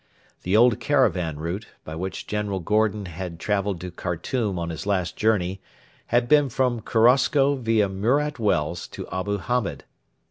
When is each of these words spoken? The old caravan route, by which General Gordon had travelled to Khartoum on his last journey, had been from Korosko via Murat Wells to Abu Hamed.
The 0.41 0.57
old 0.57 0.79
caravan 0.79 1.37
route, 1.37 1.67
by 1.85 1.93
which 1.93 2.25
General 2.25 2.59
Gordon 2.59 3.05
had 3.05 3.39
travelled 3.39 3.79
to 3.81 3.91
Khartoum 3.91 4.57
on 4.57 4.71
his 4.71 4.87
last 4.87 5.15
journey, 5.15 5.61
had 6.07 6.27
been 6.27 6.49
from 6.49 6.81
Korosko 6.81 7.53
via 7.57 7.87
Murat 7.87 8.39
Wells 8.39 8.87
to 8.87 9.07
Abu 9.09 9.37
Hamed. 9.37 9.83